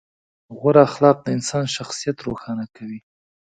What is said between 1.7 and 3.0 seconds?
شخصیت روښانه کوي.